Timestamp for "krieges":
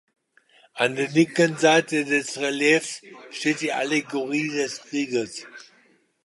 4.81-5.45